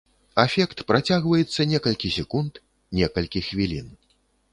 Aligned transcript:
Афект 0.43 0.77
працягваецца 0.91 1.65
некалькі 1.73 2.11
секунд, 2.17 2.53
некалькі 3.01 3.39
хвілін. 3.49 3.93